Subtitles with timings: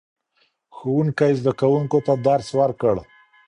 [0.75, 2.95] ښوونکی زده کوونکو ته درس ورکړ